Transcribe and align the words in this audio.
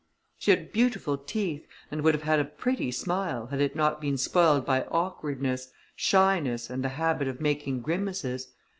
She 0.39 0.49
had 0.49 0.71
beautiful 0.71 1.15
teeth, 1.15 1.67
and 1.91 2.01
would 2.01 2.15
have 2.15 2.23
had 2.23 2.39
a 2.39 2.43
pretty 2.43 2.89
smile, 2.89 3.45
had 3.45 3.61
it 3.61 3.75
not 3.75 4.01
been 4.01 4.17
spoiled 4.17 4.65
by 4.65 4.81
awkwardness, 4.85 5.71
shyness, 5.95 6.71
and 6.71 6.83
the 6.83 6.89
habit 6.97 7.27
of 7.27 7.39
making 7.39 7.81
grimaces. 7.81 8.47